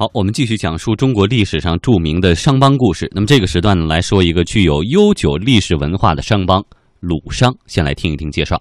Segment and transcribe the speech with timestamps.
[0.00, 3.06] 好，我们继续讲述中国历史上著名的商帮故事。
[3.14, 6.64] 那么这个时段呢，来说一个具有悠久历史文化的商帮——
[7.00, 7.54] 鲁商。
[7.66, 8.58] 先来听一听介绍。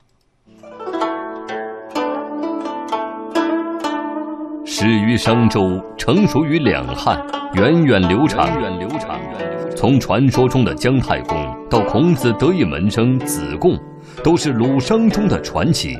[4.66, 8.46] 始于商周，成熟于两汉，源远流长。
[9.78, 11.38] 从传说中的姜太公
[11.70, 13.80] 到孔子得意门生子贡，
[14.22, 15.96] 都是鲁商中的传奇。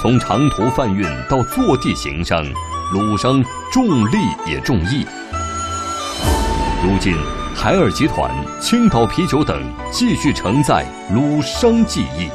[0.00, 2.46] 从长途贩运到坐地行商。
[2.92, 3.42] 鲁商
[3.72, 5.04] 重利也重义。
[6.84, 7.16] 如今，
[7.52, 8.30] 海尔集团、
[8.60, 12.30] 青岛啤酒等继续承载鲁商记忆。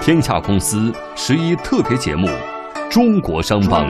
[0.00, 2.28] 天下公司十一特别节目
[2.88, 3.88] 《中国商帮》，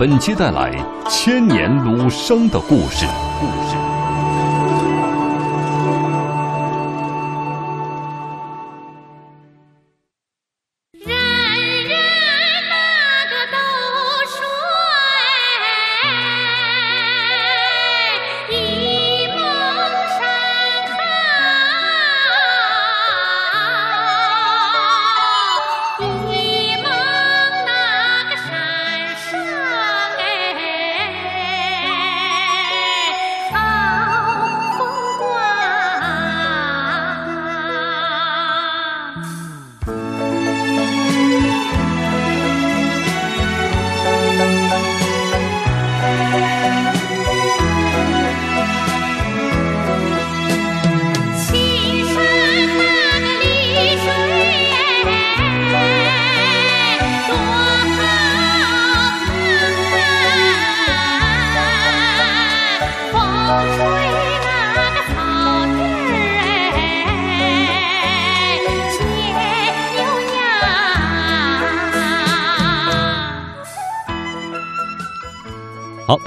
[0.00, 0.74] 本期带来
[1.08, 3.06] 千年鲁商的故事。
[3.40, 3.97] 故事。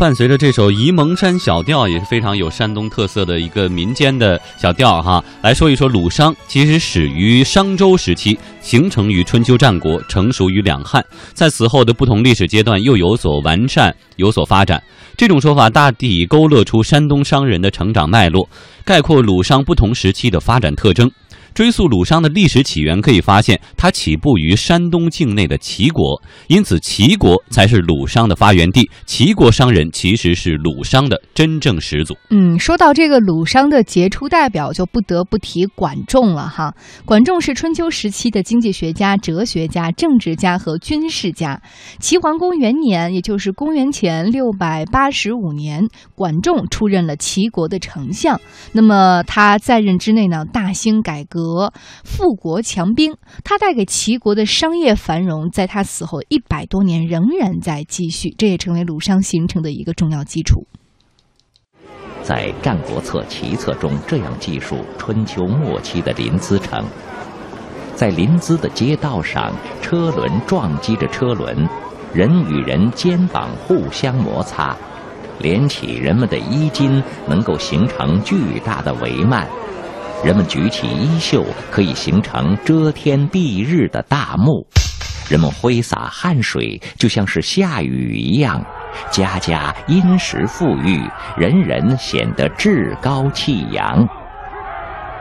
[0.01, 5.23] 伴随着这首《沂蒙山小调》，也是非常有山东特色的一个民间的小调哈。
[5.43, 14.81] 来说一说鲁商，其实始于商周时期，形成于春秋战国，成熟于两汉，在此后的不同历史阶段又有所完善，有所发展。
[15.15, 18.49] 这种说法大体勾勒出山东商人的成长脉络，
[18.83, 21.11] 概括鲁商不同时期的发展特征。
[21.53, 28.89] 追溯鲁商的历史起源，可以发现它起步于山东境内的齐国，因此齐国才是鲁商的发源地。
[29.05, 32.15] 齐国商人其实是鲁商的真正始祖。
[32.29, 36.73] 嗯，说到这个鲁商的杰出代表，就不得不提管仲了哈。
[37.03, 41.61] 管仲是春秋时期的经济学家、哲学家、政治家和军事家。
[41.99, 45.85] 齐桓公元年，也就是公元前六百八十五年，
[46.15, 48.39] 管仲出任了齐国的丞相。
[48.71, 51.40] 那么他在任之内呢，大兴改革。
[51.41, 60.67] 和富国强兵，他带给齐国的商业繁荣，在他死后一百多年仍然在继续，这也成为鲁商形成的一个重要基础。
[62.21, 66.85] 在《战国策·齐策》中这样记述春秋末期的临淄城：
[67.95, 69.51] 在临淄的街道上，
[69.81, 71.67] 车轮撞击着车轮，
[72.13, 74.77] 人与人肩膀互相摩擦，
[75.39, 79.47] 连起人们的衣襟，能够形成巨大的帷幔。
[80.23, 84.63] 人们举起衣袖，可以形成遮天蔽日的大幕；
[85.27, 88.63] 人们挥洒汗水，就像是下雨一样。
[89.09, 91.01] 家家殷实富裕，
[91.35, 94.07] 人人显得趾高气扬。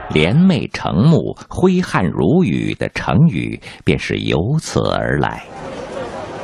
[0.09, 5.41] 联袂成幕、挥汗如雨的成语便是由此而来。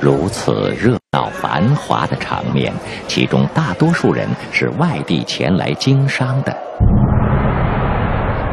[0.02, 2.74] 如此热闹繁华的场面，
[3.08, 6.58] 其中大多数人是外地前来经商的。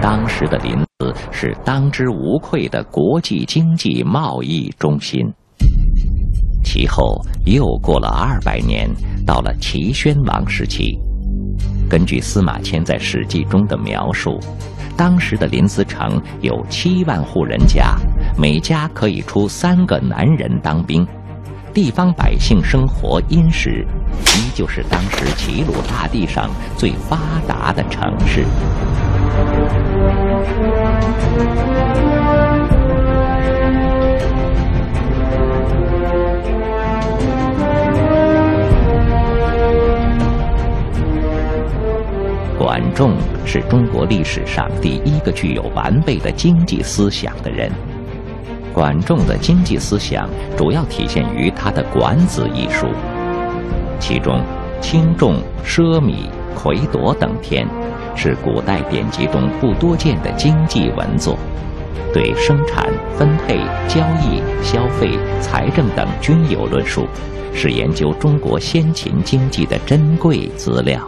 [0.04, 5.24] 当时的临淄是当之无愧的国际经济贸易中心。
[6.62, 8.86] 其后又过了二百年，
[9.24, 10.98] 到了齐宣王时期。
[11.88, 14.38] 根据司马迁在《史记》中的描述，
[14.94, 17.96] 当时的临淄城有七万户人家，
[18.38, 21.02] 每家可以出三个男人当兵，
[21.72, 23.86] 地方百姓生活殷实，
[24.36, 28.44] 依旧是当时齐鲁大地上最发达的城市。
[42.58, 43.12] 管仲
[43.44, 47.70] 是中国历史上第一个具有完备的经济思想的人。
[48.72, 52.86] 管仲的经济思想主要体现于他的《管子》一书，
[54.00, 54.40] 其中
[54.80, 57.83] 轻重、奢靡、魁夺等篇。
[58.16, 61.38] 是古代典籍中不多见的经济文作，
[62.12, 63.58] 对生产、分配、
[63.88, 67.06] 交易、消费、财政等均有论述，
[67.52, 71.00] 是研究中国先秦经济的珍贵资料。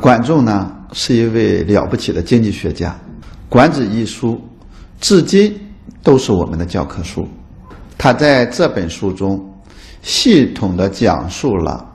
[0.00, 2.90] 管仲呢是一位了不起的经济学家，
[3.48, 4.40] 《管子》一书
[5.00, 5.54] 至今
[6.02, 7.26] 都是我们的教科书。
[7.96, 9.40] 他在这本书中
[10.02, 11.88] 系统的讲述了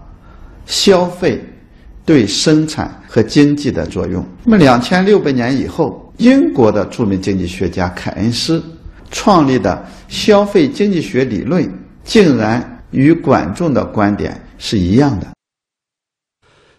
[0.68, 1.44] 消费
[2.06, 4.24] 对生产和经济的作用。
[4.44, 8.64] 那么，两千六百年以后，英国的著名经济学家凯恩斯
[9.10, 11.68] 创立的消费经济学理论，
[12.04, 15.28] 竟然与管仲的观点是一样的。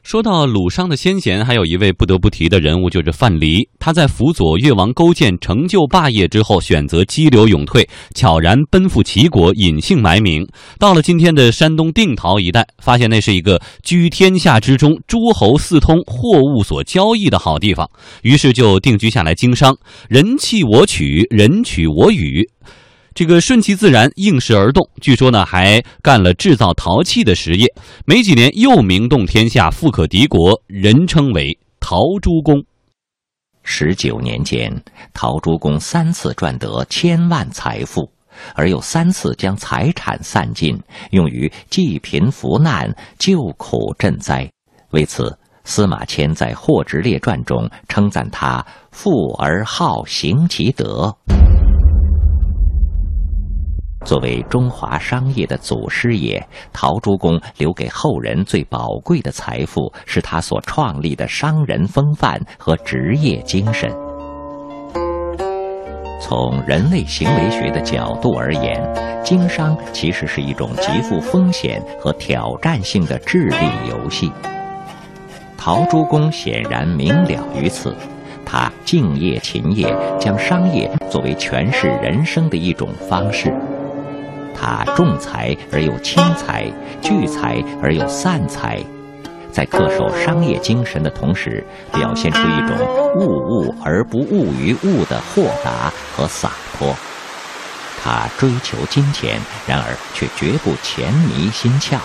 [0.09, 3.69] 说到鲁商的先贤，还有一位不得不提的人物，就是范蠡。
[3.79, 10.49] 他在辅佐越王勾践成就霸业之后，选择激流勇退，悄然奔赴齐国，隐姓埋名。
[10.79, 17.87] 到了今天的山东定陶一带，发现那是一个居天下之中、诸侯四通、货物所交易的好地方，
[18.23, 19.77] 于是就定居下来经商，
[20.09, 22.49] 人弃我取，人取我与。
[23.19, 24.89] 这个顺其自然，应时而动。
[25.01, 27.67] 据说呢，还干了制造陶器的实业。
[28.05, 32.63] 没几年，又名动天下，富可敌国，人称为陶朱公。
[33.65, 34.73] 十九年间，
[35.13, 38.09] 陶朱公三次赚得千万财富，
[38.55, 40.81] 而又三次将财产散尽，
[41.11, 42.89] 用于济贫扶难、
[43.19, 44.49] 救苦赈灾。
[44.91, 51.13] 为此，司马迁在《货殖列传》中称赞他“富而好行其德”。
[54.09, 63.95] 作为中华商业的祖师爷，陶朱公留给后人最宝贵的财富，是他所创立的商人风范和职业精神。
[66.23, 68.83] 从人类行为学的角度而言，
[69.23, 74.33] 经商其实是一种极富风险和挑战性的智力游戏。
[75.59, 77.95] 陶朱公显然明了于此，
[78.43, 83.53] 他敬业勤业，将商业作为诠释人生的一种方式。
[84.61, 86.67] 他重财而又轻财，
[87.01, 88.83] 聚财而又散财，
[89.53, 92.77] 在恪守商业精神的同时，表现出一种
[93.15, 96.95] 物物而不物于物的豁达和洒脱。
[98.03, 101.99] 他追求金钱，然而却绝不钱迷心窍。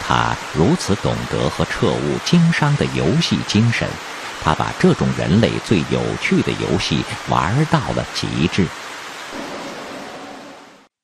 [0.00, 3.88] 他如此懂得和彻悟经商的游戏精神，
[4.42, 8.66] 他把这种人类最有趣的游戏玩到了极致。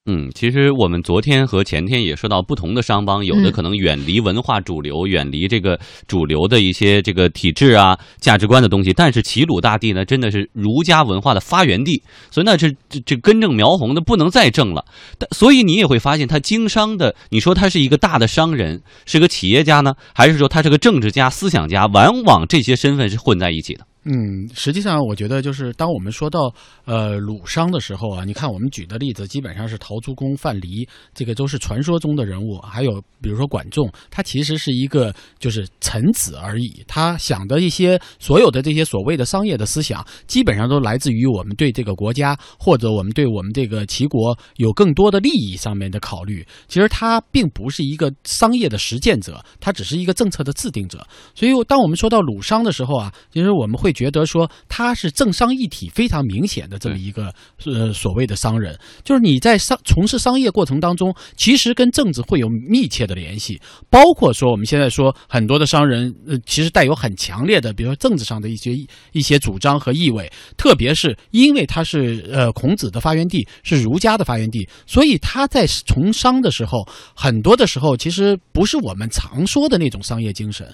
[0.05, 5.79] 嗯，其实我们昨天和前天也说到，不同的商帮有的可能远离文化主流，远离这个
[6.09, 8.93] 主流的一些这个体制啊、价值观的东西。
[8.93, 12.03] 但是齐鲁大地呢，真的是儒家文化的发源地，
[12.33, 14.85] 所以那是这这根正苗红的，不能再正了。
[15.21, 21.87] 但所以你也会发现，他经商的，你说他是一个大的商人，是个企业家呢，还是说他是个政治家、思想家？
[21.87, 23.87] 往往这些身份是混在一起的。
[24.05, 26.53] 嗯，实际上我觉得就是当我们说到
[26.87, 30.85] 呃鲁商的时候啊，你看我们举的例子基本上是陶朱公、范蠡，
[31.15, 32.59] 这个都是传说中的人物。
[32.59, 36.83] 还有比如说管仲，他其实是一个就是臣子而已。
[36.89, 46.45] 他想的一些所有的这些所谓的商业的思想，基本上都来自于我们对这个国家或者我们对我们这个齐国有更多的利益上面的考虑。
[46.67, 51.07] 其实他并不是一个商业的实践者，他只是一个政策的制定者。
[51.37, 53.92] 所以当我们说到鲁商的时候啊，其实我们会。
[53.93, 57.33] 觉得说他是政商一体非常明显的这么一个
[57.67, 68.73] 呃所谓的商人，就是你在商从事商业过程当中，其实跟政治会有密切的联系，包括说我们现在说很多的商人，呃，其实带有很强烈的，比如说政治上的一些
[69.13, 80.67] 一些主张和意味，特别是因为他是呃孔子的发源地，是儒家的发源地，所以他在从商的时候，很多的时候其实不是我们常说的那种商业精神，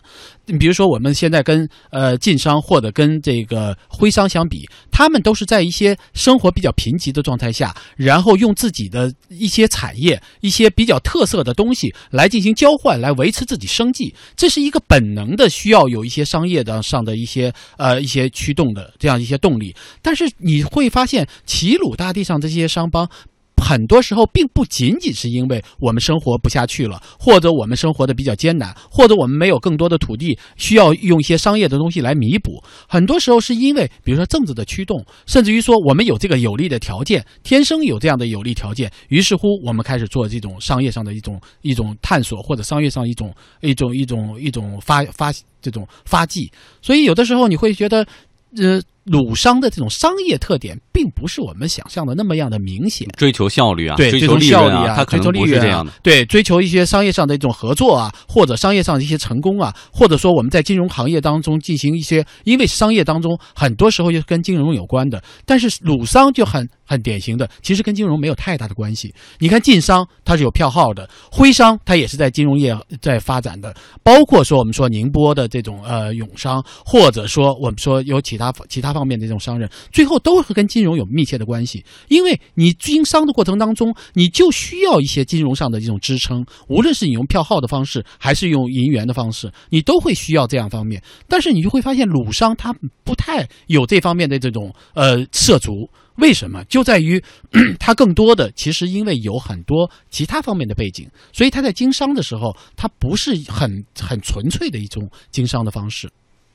[0.46, 14.14] 你比如说我们现在跟呃晋商或者跟跟这个徽商相比，他们都是在一些生活比较贫瘠的状态下，然后用自己的一些产业、一些比较特色的东西来进行交换，来维持自己生计。
[14.36, 19.74] 这是一个本能的，需要有一些商业的上的一些呃一些驱动的这样一些动力。
[20.02, 23.08] 但是你会发现，齐鲁大地上这些商帮。
[23.68, 32.62] 很多时候并不仅仅是因为我们生活不下去了，或者我们生活的比较艰难，或者我们没有更多的土地，需要用一些商业的东西来弥补。
[32.88, 46.50] 很多时候是因为，比如说政治的驱动，甚至于说我们有这个有利的条件，天生有这样的有利条件，于是乎我们开始做这种商业上的一种一种探索，或者商业上一种一种一种一种发发这种发迹。
[46.80, 48.06] 所以有的时候你会觉得，
[48.56, 48.80] 呃。
[49.08, 53.08] 鲁商的这种商业特点，并不是我们想象的那么样的明显。
[53.16, 55.92] 追求效率啊，对，追求利效率润啊，它可能追求利润这样的。
[56.02, 69.14] 对，追求一些商业上的一种合作啊，或者商业上的一些成功啊，或者说我们在金融行业当中进行一些，因为商业当中很多时候就跟金融有关的，但是鲁商就很很典型的，其实跟金融没有太大的关系。
[69.38, 81.84] 你看晋商它是有票号的，徽商它也是在金融业在发展的，包括说我们说宁波的这种呃永商，或者说我们说有其他其他方面的这种商人，最后都是跟金融有密切的关系。
[82.08, 91.02] 因为你经商的过程当中，你就需要一些金融上的这种支撑，无论是你用票号的方式，还是用银元的方式，你都会需要这样方面。
[91.28, 95.88] 但是你就会发现鲁商它不太有这方面的这种呃涉足。
[96.18, 96.62] 为什么？
[96.64, 97.22] 就在于
[97.78, 106.08] 他更多的其实因为有很多其他方面的背景，所以他在经商的时候，他不是很很纯粹的一种经商的方式。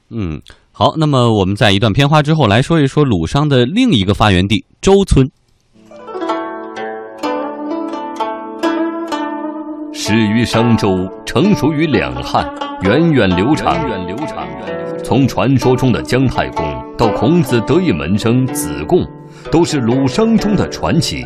[0.09, 0.41] 嗯，
[0.71, 5.29] 好，那么我们在一段片花之后来说一说鲁商的另一个发源地周村。
[9.93, 10.89] 始于商周，
[11.25, 12.45] 成熟于两汉，
[12.81, 13.73] 源远流长。
[15.03, 16.65] 从传说中的姜太公
[16.97, 19.05] 到孔子得意门生子贡，
[19.51, 21.25] 都是鲁商中的传奇。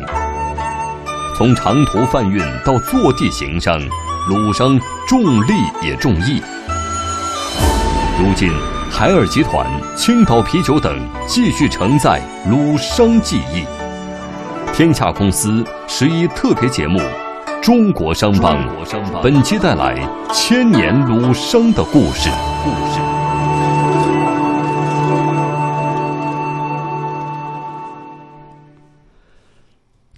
[1.36, 3.80] 从长途贩运到坐地行商，
[4.28, 6.42] 鲁商重利也重义。
[8.20, 8.50] 如今，
[8.90, 12.20] 海尔集团、青岛啤酒等继续承载
[12.50, 13.64] 鲁商记忆。
[14.72, 16.98] 天下公司十一特别节目
[17.62, 18.56] 《中国商帮》，
[19.22, 19.96] 本期带来
[20.32, 22.28] 千年鲁商的故事。
[22.64, 23.17] 故事。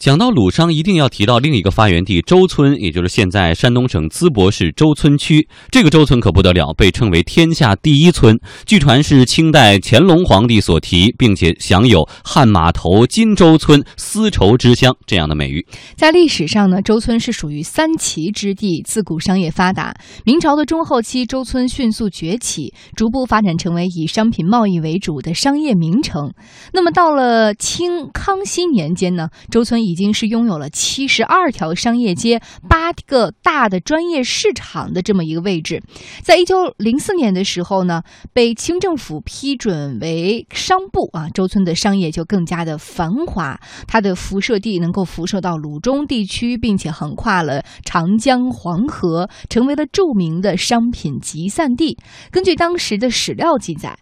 [0.01, 5.47] 讲到鲁商，一定要提到另一个发源地周村，也就是现在山东省淄博市周村区。
[5.71, 8.41] 这个周村可不得了，被称为天下第一村。
[8.65, 15.67] 据传是清代乾隆皇帝所题，并且享有“汉码头金周村，丝绸之乡”这样的美誉。
[15.97, 19.95] 在历史上呢，周村是属于三齐之地，自古商业发达。
[20.25, 26.33] 明朝的中后期，周村迅速崛起，逐步发展成为以商品贸易为主的商业名城。
[26.73, 35.83] 那么到了清康熙年间呢，周村已已经是拥有了七十二条商业街、八个大的专业市场的这么一个位置。
[36.23, 43.59] 在一九零四年的时候呢，被清政府批准为商埠啊，周村的商业就更加的繁华。
[43.89, 51.99] 它的辐射地能够辐射到鲁中地区，并且横跨了长江、黄河，成为了著名的商品集散地。
[52.31, 53.99] 根据当时的史料记载。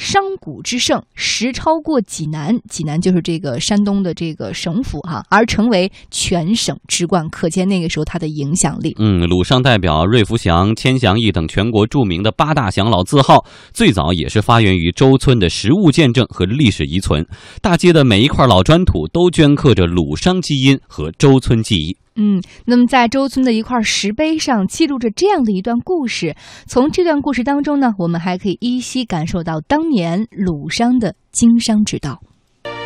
[0.00, 2.58] 商贾之盛，实超过济南。
[2.70, 8.96] 济南就是这个山东的这个省府哈，而成为全省之冠，可见那个时候它的影响力。
[8.98, 17.26] 嗯，鲁商代表瑞福祥、千祥义等全国著名的八大祥老字号，最早也是发源于周村的实物见证和历史遗存。
[17.60, 21.99] 大街的每一块老砖土都镌刻着鲁商基因和周村记忆。
[22.16, 26.34] 嗯，那么在周村的一块石碑上记录着这样的一段故事。
[26.66, 32.20] 从这段故事当中呢，我们还可以依稀感受到当年鲁商的经商之道。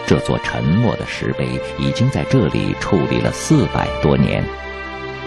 [0.06, 4.44] 这座沉默的石碑已经在这里矗立了四百多年，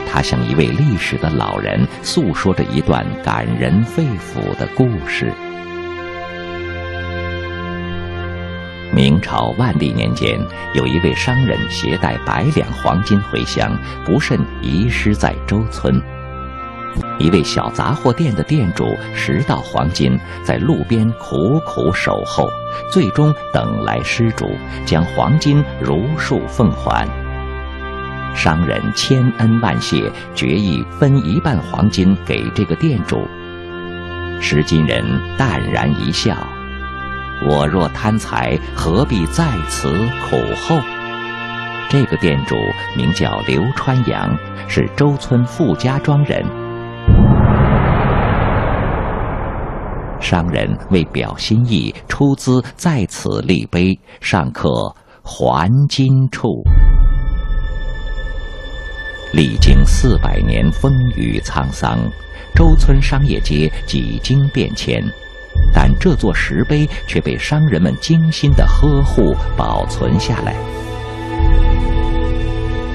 [0.08, 5.34] 它像一位历史的老人，诉说着一段感人肺腑的故事。
[9.18, 10.40] 明朝万历年间，
[10.76, 16.00] 有一位商人携带百两黄金回乡，不慎遗失在周村。
[17.18, 22.48] 一位小杂货店的店主拾到黄金，在路边苦苦守候，
[22.92, 24.52] 最终等来失主，
[24.86, 27.08] 将黄金如数奉还。
[28.36, 33.28] 商人千恩万谢，决意分一半黄金给这个店主。
[34.40, 35.04] 拾金人
[35.40, 36.38] 淡然一笑。
[37.46, 39.90] 我若贪财，何必在此
[40.28, 40.80] 苦候？
[41.88, 42.56] 这个店主
[42.96, 44.36] 名叫刘川阳，
[44.68, 46.44] 是周村富家庄人。
[50.20, 54.70] 商人为表心意，出资在此立碑，上刻
[55.22, 56.64] “还金处”。
[59.32, 62.00] 历经四百年风雨沧桑，
[62.56, 65.02] 周村商业街几经变迁。
[65.74, 70.56] 但这座石碑却被商人们精心的呵护保存下来。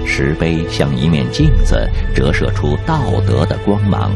[0.07, 4.13] 石碑像一面镜子，折射出道德的光芒。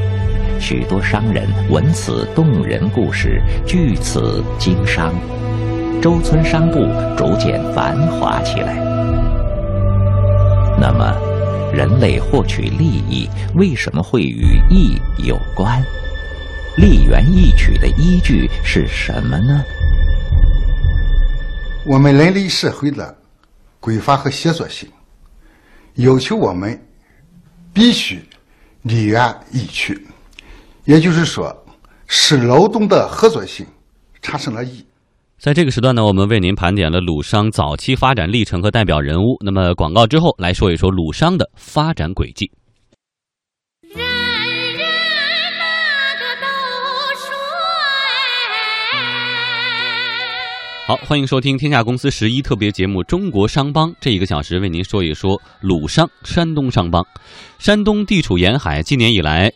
[0.58, 5.14] 许多商人闻此动人故事，据此经商，
[6.02, 6.86] 周村商埠
[7.16, 8.74] 逐渐繁华起来。
[10.78, 11.14] 那么，
[11.72, 15.82] 人类获取利益为什么会与义有关？
[16.76, 19.64] 利源易取的依据是什么呢？
[21.86, 23.16] 我们人类社会的
[23.80, 24.86] 规范和协作性，
[25.94, 26.78] 要求我们
[27.72, 28.22] 必须
[28.82, 30.06] 立源易取，
[30.84, 31.56] 也就是说，
[32.06, 33.64] 使劳动的合作性
[34.20, 34.84] 产生了益。
[35.38, 39.36] 在这个时段呢，我们为您盘点了鲁商早期发展历程和代表人物。
[39.42, 42.50] 那么广告之后，来说一说鲁商的发展轨迹。
[50.86, 57.04] 好，欢迎收听天下公司十一特别节目《中国商帮》，这一个小时为您说一说鲁商，山东商帮。
[57.58, 59.50] 山东地处沿海，今年以来，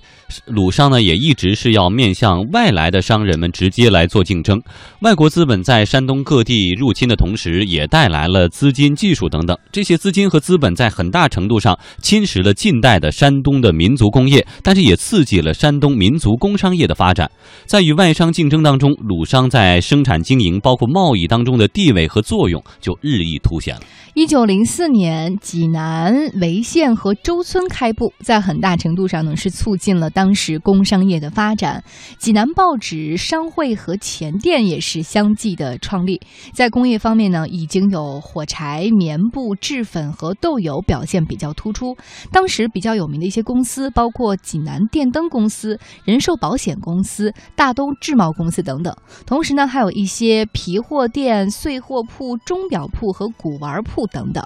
[0.46, 4.60] 鲁商呢也一直是要面向外来的商人们直接来做竞争。
[5.02, 9.56] 外国资本在山东各地入侵的同时，也带来了资金、技术等等。
[9.70, 17.30] 这些资金和资本在很大程度上侵蚀了近代的山东的民族工业，但是也刺激了山东民族工商业的发展。
[17.66, 23.82] 在与外商竞争当中，鲁商在生产经营，包括贸易当中的地位和作用就日益凸显了。
[24.14, 31.82] 一九零四年，济南、潍县和周村开埠，在很大程度上呢是促进了当时工商业的发展。
[32.18, 36.20] 济南报纸、商会和钱店也是相继的创立。
[36.52, 41.96] 在工业方面呢，已经有火柴、棉布、制粉和豆油表现比较突出。
[42.32, 48.92] 当时比较有名的一些公司，包括济南电灯公司、人寿保险公司、大东制贸公司等等。
[49.24, 54.06] 同时呢，还有一些皮货店、碎货铺、钟表铺和古玩铺。
[54.06, 54.42] 等等。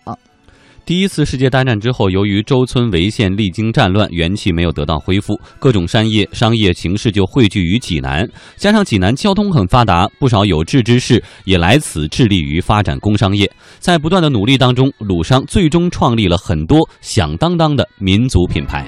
[0.84, 8.28] 第一次世界大战之后，由于周村潍县历经战乱，元气没有得到恢复，各种商业商业形势就汇聚于济南。
[8.56, 13.50] 加上济南交通很发达，不少有志之士也来此致力于发展工商业。
[13.78, 18.86] 在不断的努力当中，鲁商最终创立了很多响当当的民族品牌。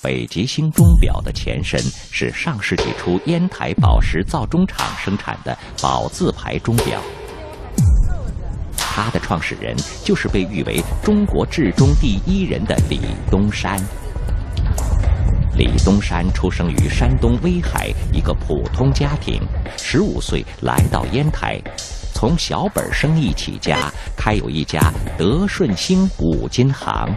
[0.00, 1.80] 北极星钟表的前身
[2.12, 7.00] 是上世纪初烟台宝石造钟厂生产的宝字牌钟表，
[8.76, 13.76] 它的创始人就是被誉为中国制钟第一人的李东山。
[15.56, 19.42] 李东山出生于山东威海一个普通家庭，
[19.76, 21.60] 十五岁来到烟台，
[22.14, 27.12] 从小本生意起家，开有一家德顺兴五金行。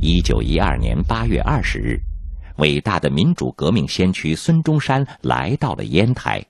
[0.00, 2.00] 一九一二年八月二十日，
[2.58, 6.40] 伟大的民主革命先驱孙中山来到了烟台，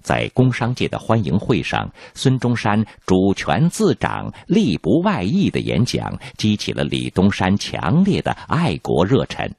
[0.00, 9.52] 在工商界的欢迎会上，孙中山主权自掌、力不外溢的演讲，激起了李东山强烈的爱国热忱。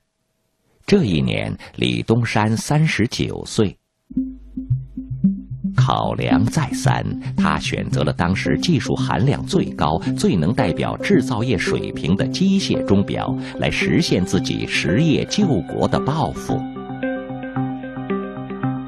[0.86, 3.78] 这一年，李东山三十九岁。
[5.84, 7.04] 考量再三，
[7.36, 16.62] 他选择了当时技术含量最高、最能代表制造业水平的机械钟表，来实现自己实业救国的抱负。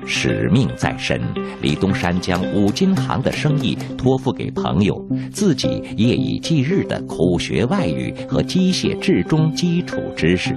[0.05, 1.19] 使命在身，
[1.63, 10.55] 李东山将五金行的生意托付给朋友，自己夜以继日的苦学外语和机械制钟基础知识。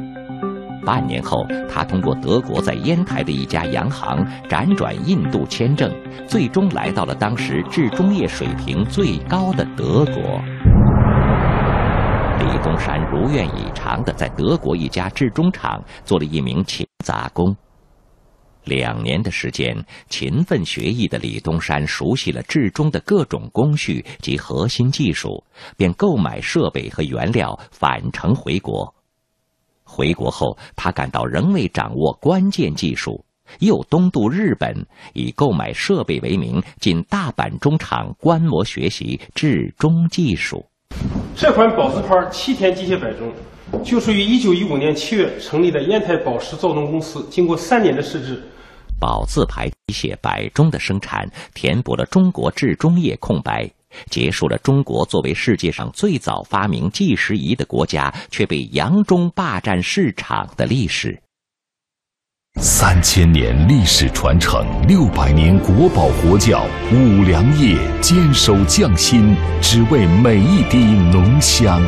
[0.86, 5.92] 半年后，他通过德国在烟台的一家洋行辗转印度签证，
[6.28, 10.40] 最终来到了当时制钟业水平最高的德国。
[12.38, 17.54] 李东山如愿以偿的在德国一家制钟厂做了一名勤杂工。
[18.64, 19.76] 两年的时间，
[20.08, 25.42] 勤奋学艺的李东山熟悉了制钟的各种工序及核心技术，
[25.76, 28.95] 便购买设备和原料返程回国。
[29.86, 33.24] 回国后，他感到仍未掌握关键技术，
[33.60, 40.66] 又东渡日本，以购买设备为名，进大阪中厂观摩学习制钟技术。
[41.36, 43.32] 这款宝字牌七天机械摆钟，
[43.84, 48.42] 就是于一九一五年七月成立的烟台宝石造钟公司，经过三年的试制，
[48.98, 53.70] 宝字牌机械摆钟的生产，填补了中国制钟业空白。
[54.10, 61.20] 结束了中国作为世界上最早发明计时仪的国家，却被洋中霸占市场的历史。
[62.58, 71.82] 三千年历史传承，六百年国宝国窖，五粮液坚守匠心，只为每一滴浓香。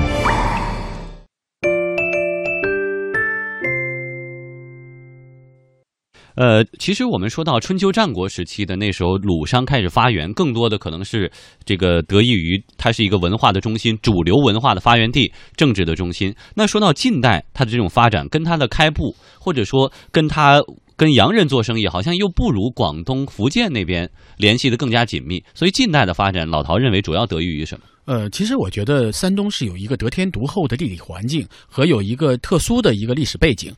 [6.38, 11.29] 呃，其实我们说到春秋战国时期的那时候，鲁商开始发源，更多的可能是
[11.64, 16.33] 这个得益于它是一个文化的中心，主流文化的发源地，政治的中心。
[16.55, 20.62] 那说到近代，它的这种发展，跟它的开埠，或者说跟它
[20.96, 25.42] 跟洋人做生意，好像又不如广东、福建那边联系的更加紧密。
[25.55, 27.85] 所以近代的发展，老陶认为主要得益于什么？
[28.05, 33.74] 呃，其实我觉得山东是有一个得天独厚的地理环境和有一个特殊的一个历史背景。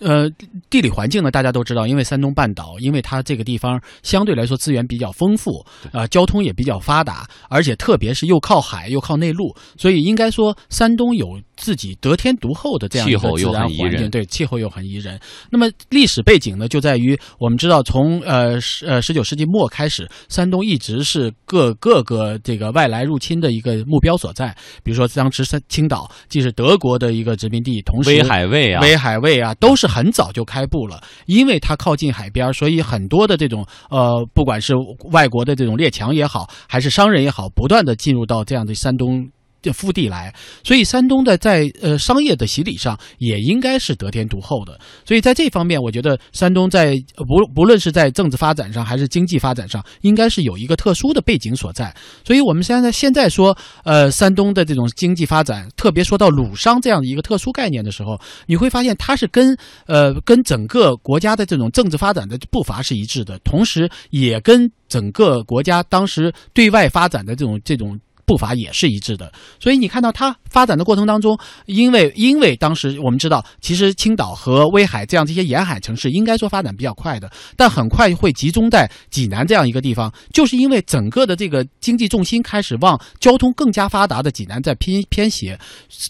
[0.00, 0.30] 呃，
[0.70, 15.18] 地理环境呢，大家都知道，因为山东半岛，因为它这个地方相对来说资源比较丰富，啊，交通也比较发达，而且特别是又靠海又靠内陆，所以应该说山东有自己得天独厚的这样一个自然环境，对，气候又很宜人。
[15.50, 24.54] 那么历史背景呢，就在于我们知道，从呃十呃十九世纪末开始，山东一直是各各个这个外来入侵的一个目标所在。
[24.84, 29.87] 比如说当时山青岛既是德国的一个殖民地，同时威海卫啊，威海卫啊，都是。
[29.88, 34.74] 很早就开埠了，因为它靠近海边，所以很多的这种呃，不管是
[35.10, 39.28] 外国的这种列强也好，还是商人也好，不断的进入到这样的山东。
[39.72, 44.78] 腹地来，所以山东的在呃商业的洗礼上也应该是得天独厚的。
[45.04, 51.94] 所以在这方面，我觉得山东在不不论是在政治发展上还是经济发展上，应该是有一个特殊的背景所在。
[52.24, 67.98] 所以我们现在现在说，呃，山东的这种经济发展，特别说到鲁商这样的一个特殊概念的时候，你会发现它是跟呃跟整个国家的这种政治发展的步伐是一致的，同时也跟整个国家当时对外发展的这种这种。
[68.28, 85.58] 步伐也是一致的，所以你看到它发展的过程当中，因为因为当时我们知道，其实青岛和威海这样这些沿海城市应该说发展比较快的，但很快会集中在济南这样一个地方，就是因为整个的这个经济重心开始往交通更加发达的济南在偏偏斜，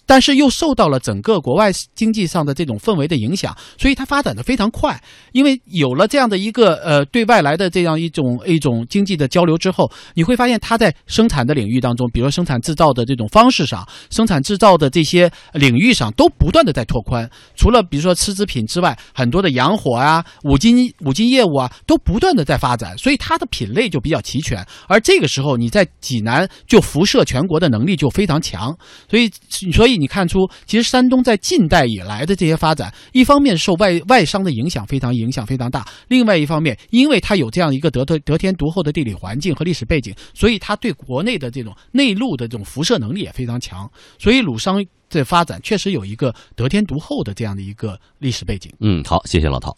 [0.05, 5.01] 但是又受到了整个国外经济上的这种氛围的影响，所以它发展的非常快。
[5.31, 12.08] 因为有了这样的一个呃对外来的这样一种一种经济的交流之后，你会发现它在生产的领域当中。
[12.11, 17.29] 比如生产制造的这种方式上，生产制造的这些领域上，都不断的在拓宽。
[17.55, 22.97] 除了比如说丝织品之外，很多的洋火啊、五金、五金业务啊，都不断的在发展。
[22.99, 24.65] 所以它的品类就比较齐全。
[24.87, 28.77] 而这个时候，你在济南就辐射全国的能力就非常强。
[29.11, 29.31] 所以，
[29.73, 41.75] 所以你看出，其实山东在近代以来的这些发展，一方面受外外商的影响非常影响非常大，另外一方面，因为它有这样一个得得得天独厚的地理环境和历史背景，所以它对国内的这种。
[41.99, 48.73] 内陆的这种辐射能力也非常强，所以鲁商的发展确实有一个得天独厚的这样的一个历史背景。
[48.79, 49.77] 嗯，好，谢谢老陶。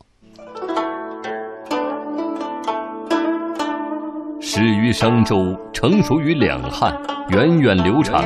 [4.38, 6.94] 始于商周，成熟于两汉，
[7.30, 8.22] 源远流长。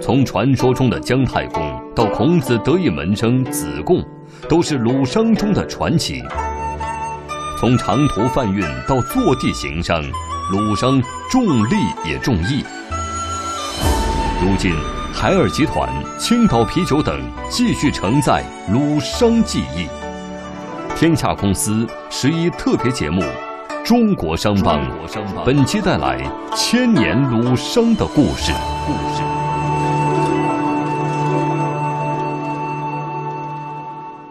[0.00, 1.60] 从传说中的姜太公
[1.94, 4.00] 到孔子得意门生子贡，
[4.48, 6.22] 都是鲁商中的传奇。
[7.58, 10.02] 从长途贩运到坐地行商。
[10.50, 12.64] 鲁商重利也重义。
[14.42, 14.74] 如今，
[15.14, 19.86] 海尔集团、青岛啤酒等继续承载鲁商记忆。
[20.96, 23.22] 天下公司十一特别节目
[23.84, 24.80] 《中国商帮》，
[25.44, 26.20] 本期带来
[26.56, 28.52] 千年鲁商的故事。
[28.86, 29.39] 故事。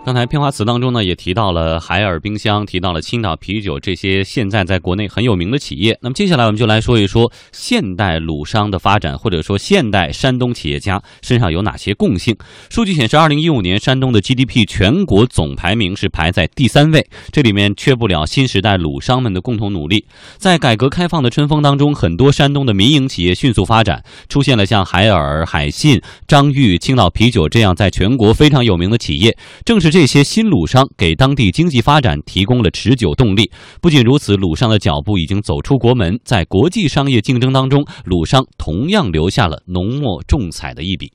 [0.09, 5.99] 刚才片花词当中呢，也提到了海尔冰箱，提到了青岛啤酒这些现在在国内很有名的企业。
[6.01, 12.35] 那么接下来我们就来说一说现代鲁商的发展，或者说现代山东企业家身上有哪些共性。
[12.71, 20.05] 数据显示，二零一五年山东的 GDP 全国总排名是排在第三位，这里面缺不了新时代鲁商们的共同努力。
[20.37, 29.37] 在改革开放的春风当中，很多山东的民营企业迅速发展，出现了像海尔、海信、张裕、青岛啤酒这样在全国非常有名的企业。
[29.63, 29.98] 正是这。
[29.99, 33.51] 这些新鲁商给当地经济发展提供了持久动力。
[33.81, 41.11] 不仅如此，鲁商的脚步已经走出国门，在国际商业竞争当中，鲁商同样留下了浓墨重彩的一笔。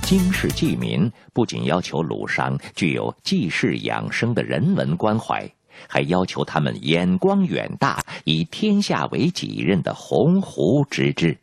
[0.00, 5.46] 经世济民不仅要求鲁商具有济世养生的人文关怀，
[5.86, 11.36] 还要求他们眼光远大，以天下为己任的鸿鹄之志。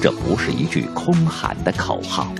[0.00, 2.32] 这不是一句空喊的口号。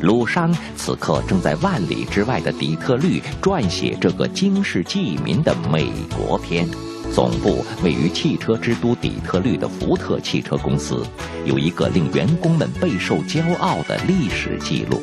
[0.00, 6.66] 鲁商此刻正在万里之外的底特律撰写这个惊世济民的美国篇。
[7.12, 11.04] 总部位于汽车之都底特律的福特汽车公司，
[11.44, 15.02] 有一个令员工们备受骄傲的历史记录。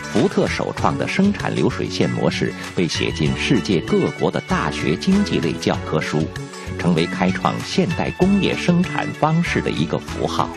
[0.00, 6.22] 福特首创的生产流水线模式被写进世界各国的大学经济类教科书，
[6.78, 10.48] 成为开创现代工业生产方式的一个符号。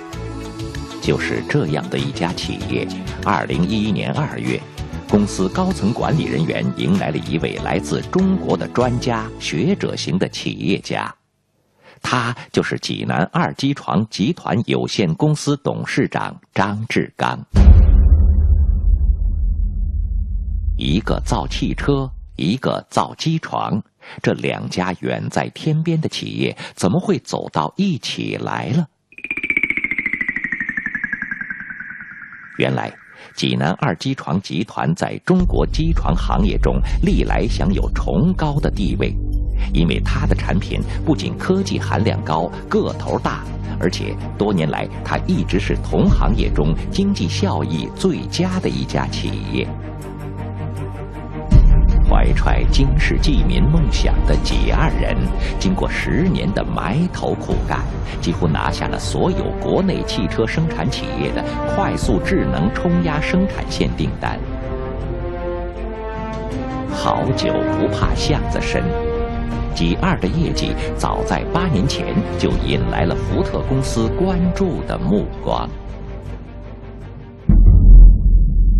[1.03, 2.87] 就是这样的一家企业。
[3.25, 4.57] 二零一一年二月，
[5.09, 11.13] 公司高层管理人员迎来了一位来自中国的专家学者型的企业家，
[12.01, 17.37] 他就是济南二机床集团有限公司董事长张志刚。
[20.77, 23.83] 一个造汽车，一个造机床，
[24.21, 28.87] 这两家远在天边的企业，怎么会走到一起来了？
[32.57, 32.91] 原来，
[33.35, 39.11] 济南二机床集团在中国机床行业中历来享有崇高的地位，
[39.73, 43.43] 因为它的产品不仅科技含量高、个头大，
[43.79, 49.67] 而且多年来它一直是同行业中经济效益最佳的一家企业。
[52.23, 55.13] 怀揣经世济民梦想的济二人，
[55.59, 57.79] 经过十年的埋头苦干，
[58.21, 61.43] 几乎拿下了所有国内汽车生产企业的
[61.75, 64.39] 快速智能冲压生产线订单。
[66.93, 68.81] 好酒不怕巷子深，
[69.75, 75.69] 济二的业绩早在八年前就引来了福特公司关注的目光。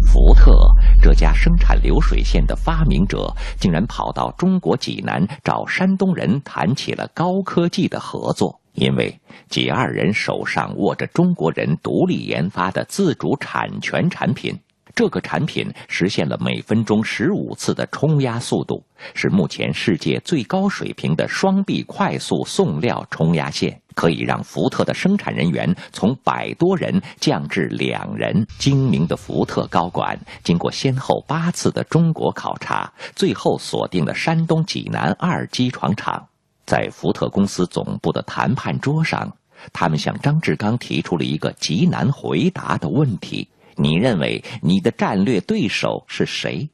[0.01, 0.72] 福特。
[1.03, 14.57] 这家生产流水线的发明者，竟然跑到中国济南找山东人谈起了高科技的合作，因为几二人手上握着中国人独立研发的自主产权产品。
[14.95, 28.45] 这个产品实现了每分钟十五次的冲压速度，是目前世界最高水平的双臂快速送料冲压线，可以让福特的生产人员从百多人降至两人。
[28.59, 36.27] 精明的福特高管经过先后八次的中国考察，最后锁定了山东济南二机床厂。
[36.65, 39.35] 在福特公司总部的谈判桌上，
[39.73, 43.49] 他们向张志刚提出了一个极难回答的问题。
[43.75, 46.69] 你认为你的战略对手是谁？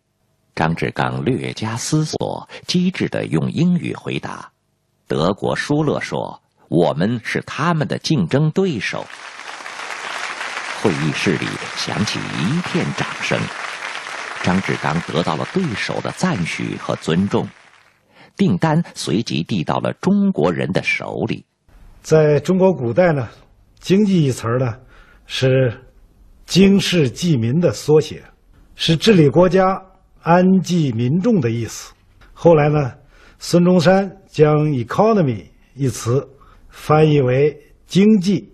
[0.55, 4.51] 张志刚略加思索，机智地用英语回答
[5.07, 9.05] ：“德国舒勒说，我们是他们的竞争对手。”
[10.81, 13.37] 会议室里响起一片掌声。
[14.41, 17.45] 张志刚得到了对手的赞许和尊重，
[18.37, 21.45] 订单随即递到了中国人的手里。
[22.01, 23.27] 在中国古代呢，
[23.79, 24.73] 经济一词儿呢，
[25.25, 25.85] 是。
[26.45, 28.23] 经世济民的缩写，
[28.73, 29.79] 是治理国家、
[30.23, 31.93] 安济民众的意思。
[32.33, 32.91] 后来呢，
[33.37, 36.27] 孙中山将 “economy” 一词
[36.69, 37.55] 翻译为
[37.85, 38.47] 经济，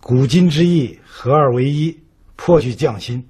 [0.00, 1.96] 古今之意合二为一，
[2.36, 3.24] 颇具匠心。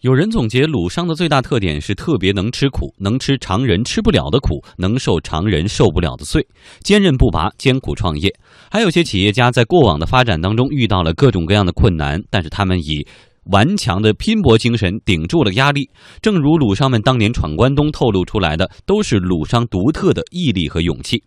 [0.00, 6.46] 有人总结鲁商的最大特点是特别能吃苦，能吃常人吃不了的苦，能受常人受不了的罪，
[6.80, 8.32] 坚韧不拔，艰苦创业。
[8.70, 13.04] 还有些企业家在过往的发展当中遇到了各种各样的困难，但是他们以
[13.44, 15.88] 顽强的拼搏精神顶住了压力，
[16.20, 21.22] 正如鲁商们当年闯关东透露出来的，都是鲁商独特的毅力和勇气。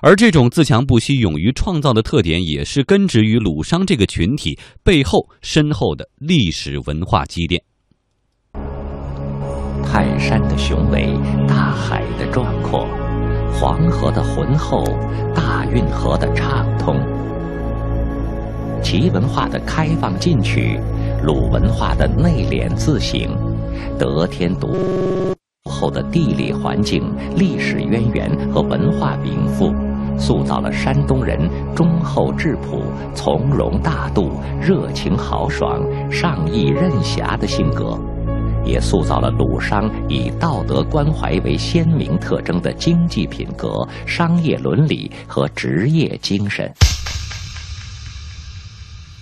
[0.00, 7.62] 而这种自强不息、勇于创造的特点，也是根植于鲁商这个群体背后深厚的历史文化积淀。
[9.84, 11.12] 泰山的雄伟，
[11.48, 12.86] 大海的壮阔，
[13.52, 14.84] 黄河的浑厚，
[15.34, 16.96] 大运河的畅通，
[18.82, 20.78] 齐文化的开放进取。
[21.22, 23.20] 鲁文化的内敛自省，
[23.98, 25.34] 得天独厚
[25.70, 27.00] 厚的地理环境、
[27.36, 29.72] 历史渊源和文化禀赋，
[30.18, 32.82] 塑造了山东人忠厚质朴、
[33.14, 35.80] 从容大度、热情豪爽、
[36.10, 37.96] 上义任侠的性格，
[38.64, 46.70] 也塑造了鲁商以道德关怀为鲜明特征的经济品格、商业伦理和职业精神。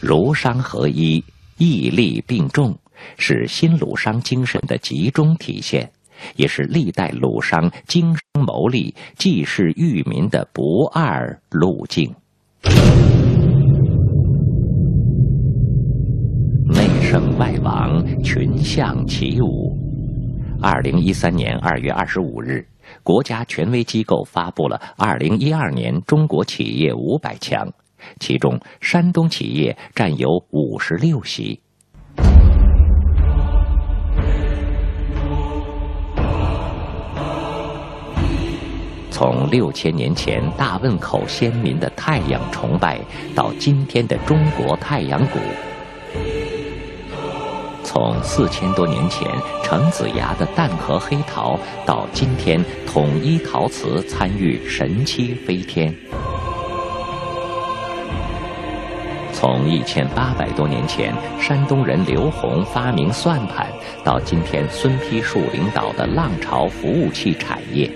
[0.00, 1.22] 儒商合一。
[1.60, 2.78] 义利并重，
[3.16, 5.90] 是新鲁商精神的集中体现，
[6.36, 12.14] 也是历代鲁商经商谋利、济世育民的不二路径。
[16.66, 19.76] 内圣外王，群象起舞。
[20.60, 22.66] 二零一三年二月二十五日，
[23.02, 27.72] 国家权威机构发布了二零一二年中国企业五百强。
[28.20, 31.60] 其中，山东企业占有五十六席。
[39.18, 43.00] 从六千年前大汶口先民的太阳崇拜，
[43.34, 45.40] 到今天的中国太阳谷；
[47.82, 49.26] 从四千多年前
[49.64, 55.92] 程子牙的蛋壳黑陶，到今天统一陶瓷参与神七飞天。
[59.32, 63.66] 从一千八百多年前，山东人刘洪发明算盘，
[64.04, 67.90] 到今天孙丕树领导的浪潮服务器产业；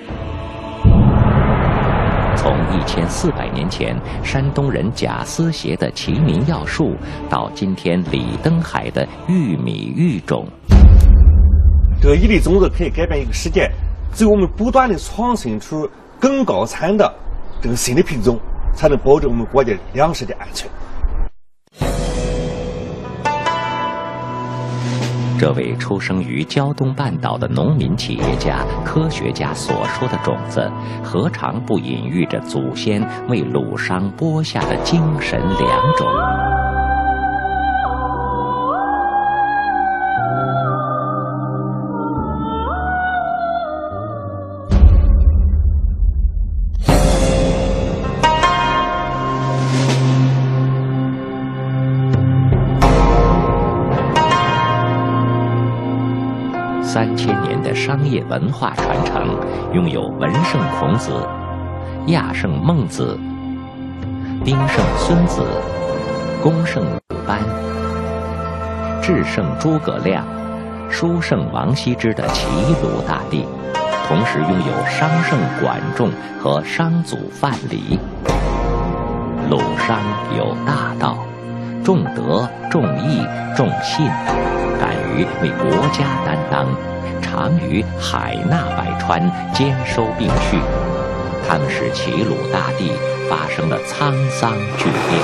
[2.42, 6.96] 从一千四百年前山东人贾思勰的齐民要术，
[7.30, 10.44] 到今天李登海的玉米育种。
[12.00, 13.70] 这个一粒种子可以改变一个世界，
[14.12, 17.08] 只有我们不断的创新出更高产的
[17.60, 18.36] 这个新的品种，
[18.74, 20.68] 才能保证我们国家粮食的安全。
[25.42, 30.70] 这位出生于胶东半岛的农民企业家、科学家所说的种子，
[31.02, 35.58] 何尝不隐喻着祖先为鲁商播下的精神良
[35.96, 36.51] 种？
[58.32, 59.36] 文化传承，
[59.74, 61.12] 拥有文圣孔子、
[62.06, 63.20] 亚圣孟子、
[64.42, 65.44] 丁圣孙子、
[66.42, 67.38] 公圣鲁班、
[69.02, 70.24] 智圣诸葛亮、
[70.88, 72.46] 书圣王羲之的齐
[72.82, 73.44] 鲁大地，
[74.08, 76.10] 同时拥有商圣管仲
[76.42, 77.98] 和商祖范蠡。
[79.50, 80.00] 鲁商
[80.38, 81.18] 有大道，
[81.84, 83.22] 重德、重义、
[83.54, 84.10] 重信。
[84.82, 86.66] 敢于为国家担当，
[87.22, 89.22] 常于海纳百川，
[89.54, 90.58] 兼收并蓄。
[91.46, 92.90] 他们使齐鲁大地
[93.30, 95.22] 发生了沧桑巨变。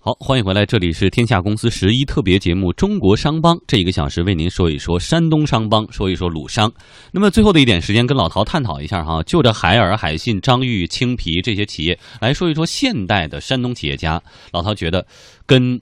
[0.00, 6.72] 好，欢迎回来，这里是天下公司十一特别节目《中国商帮》，这一个小时为您说一说山东商帮，说一说鲁商。
[7.12, 14.20] 那么最后的一点时间，跟老陶探讨一下哈，就着海尔、海信、张裕、青皮这些企业来说一说现代的山东企业家。
[14.50, 15.06] 老陶觉得
[15.46, 15.80] 跟。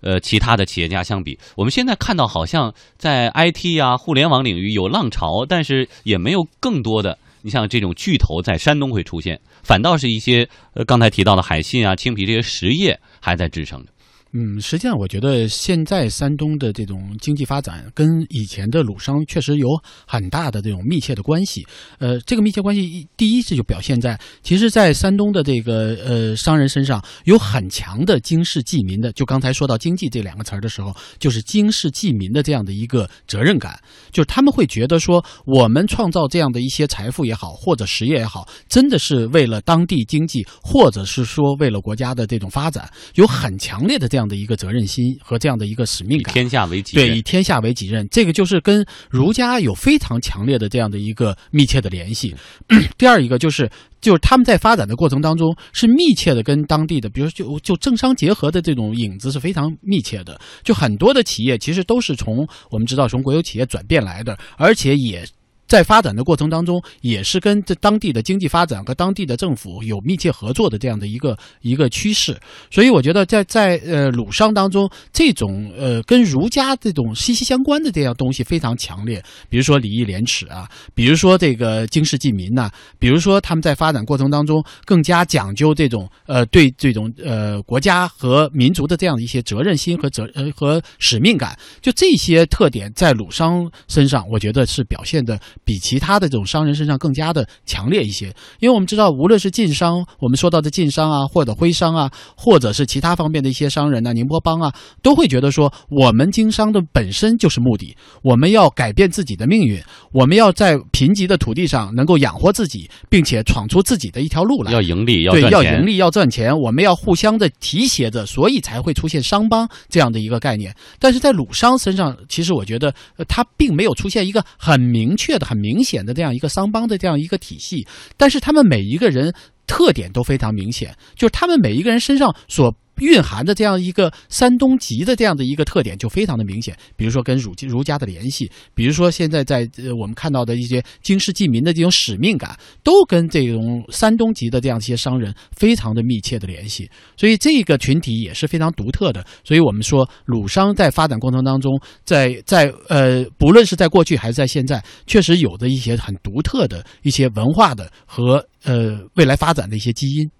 [0.00, 13.92] 呃，其他的企业家相比，我们现在看到好像在 IT 啊、互联网领域有浪潮，但是也没有更多的，你像这种巨头在山东会出现，反倒是一些呃刚才提到的海信啊、青皮这些实业还在支撑着。
[14.32, 19.68] 嗯，实际上我觉得现在山东的这种经济发展跟以前的鲁商确实有
[20.06, 21.66] 很大的这种密切的关系。
[21.98, 29.10] 呃，这个密切关系第一是就表现在，其实，在山东的这个呃商人身上有很强的经世济民的。
[29.14, 33.76] 就刚才说到经济这两个词儿的时候，就是经世济民的这样的一个责任感，
[34.12, 44.19] 就是他们会觉得说，我们创造这样的一些财富也好，或者实业也好，真的是为了当地经济，或者是说为了国家的这种发展，有很强烈的这样。
[44.20, 52.36] 这样的一个责任心和这样的一个使命感，天下为己任，对，以天下为己任，这个就是跟儒家有非常强烈的这样的一个密切的联系。
[52.98, 60.38] 第二一个就是，就是他们在发展的过程当中是密切的跟当地的，比如就就政商结合的这种影子是非常密切的。
[60.62, 65.26] 就很多的企业其实都是从我们知道从国有企业转变来的，而且也。
[65.70, 72.36] 在发展的过程当中，也是跟这当地的经济发展和当地的政府有密切合作的这样的一个一个趋势。
[72.72, 79.22] 所以我觉得，在在呃鲁商当中，这种呃跟儒家这种息息相关的这样东西非常强烈。
[79.48, 91.56] 比如说礼义廉耻啊，比如说这个经世济民呐，比如说他们在发展过程当中更加讲究这种呃对这种呃国家和民族的这样的一些责任心和责呃和使命感。
[91.80, 95.38] 就这些特点在鲁商身上，我觉得是表现的。
[95.64, 98.26] 比其他的这种商人身上更加的强烈一些，
[98.58, 109.80] 因为我们知道，无论是晋商，我们说到的晋商啊，或者徽商啊，或者是其他方面的一些商人呢，宁波帮啊，都会觉得说，我们经商的本身就是目的，我们要改变自己的命运，
[110.12, 120.74] 我们要在贫瘠的土地上能够养活自己，并且闯出自己的一条路来，要盈利，要对，要盈利，要赚钱，我们要互相的提携着，所以才会出现商帮这样的一个概念。
[120.98, 122.92] 但是在鲁商身上，其实我觉得，
[123.28, 125.49] 他并没有出现一个很明确的。
[125.50, 127.84] 很明显的这样一个商帮的这样一个体系，
[128.16, 129.34] 但是他们每一个人
[129.70, 132.74] 特点都非常明显，就是他们每一个人身上所。
[133.00, 142.54] 蕴含的这样一个山东籍的这样的一个特点就非常的明显，比如说跟儒儒家的联系，比如说现在在呃我们看到的一些经世济民的这种使命感，
[142.84, 149.24] 都跟这种山东籍的这样一些商人非常的密切的联系，所以这个群体也是非常独特的。
[149.44, 160.30] 所以我们说鲁商在发展过程当中，在在呃不论是在过去还是在现在，确实有着一些很独特的一些文化的和呃未来发展的一些基因。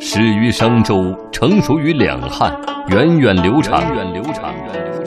[0.00, 2.56] 始于商周，成熟于两汉，
[2.88, 3.82] 源远流长。
[3.94, 4.54] 源远流长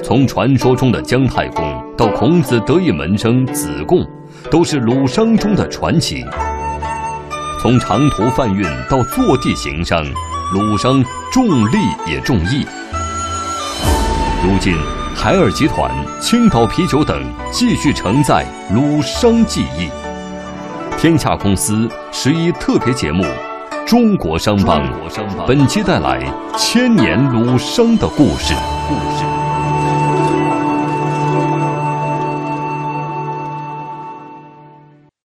[0.04, 4.06] 从传说中的姜太公到孔子得意门生子贡，
[4.50, 6.24] 都是鲁商中的传奇。
[7.62, 10.04] 从长途贩运到坐地行商，
[10.54, 12.66] 鲁商重利也重义。
[14.44, 14.76] 如今，
[15.16, 19.90] 海尔集团、青岛啤酒等继续承载鲁商记忆。
[20.98, 23.24] 天下公司十一特别节目。
[23.86, 24.82] 中国商帮，
[25.46, 26.24] 本期带来
[26.58, 28.54] 千年鲁商的故事。
[28.88, 29.41] 故事。